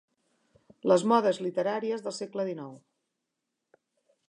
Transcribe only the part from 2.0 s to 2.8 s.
del segle dinou.